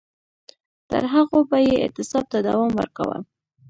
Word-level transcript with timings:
تر 0.89 1.03
هغو 1.13 1.39
به 1.49 1.57
یې 1.67 1.75
اعتصاب 1.83 2.25
ته 2.31 2.37
دوام 2.47 2.71
ورکاوه. 2.75 3.17